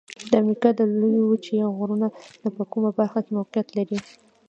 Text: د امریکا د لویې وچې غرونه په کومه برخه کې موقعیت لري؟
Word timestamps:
د 0.29 0.31
امریکا 0.43 0.69
د 0.75 0.81
لویې 0.99 1.21
وچې 1.25 1.55
غرونه 1.77 2.07
په 2.57 2.63
کومه 2.71 2.89
برخه 2.99 3.19
کې 3.25 3.31
موقعیت 3.39 3.67
لري؟ 3.77 3.97